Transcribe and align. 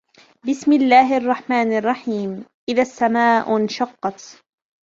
بِسْمِ 0.47 0.71
اللَّهِ 0.73 1.17
الرَّحْمَنِ 1.17 1.77
الرَّحِيمِ 1.77 2.45
إِذَا 2.69 2.81
السَّمَاءُ 2.81 3.57
انْشَقَّتْ 3.57 4.43